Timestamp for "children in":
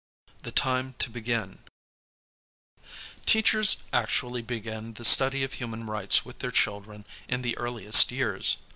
6.49-7.43